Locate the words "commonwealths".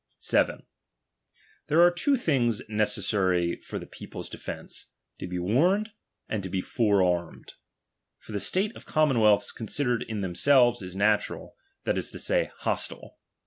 8.87-9.51